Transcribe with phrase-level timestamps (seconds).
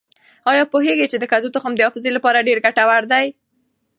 [0.51, 3.27] آیا پوهېږئ چې د کدو تخم د حافظې لپاره ډېر ګټور دی؟